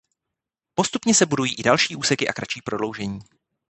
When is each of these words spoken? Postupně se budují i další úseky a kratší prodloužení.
Postupně 0.75 1.13
se 1.13 1.25
budují 1.25 1.55
i 1.59 1.63
další 1.63 1.95
úseky 1.95 2.27
a 2.27 2.33
kratší 2.33 2.61
prodloužení. 2.61 3.19